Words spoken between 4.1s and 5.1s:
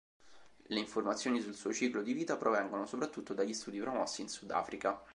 in Sudafrica.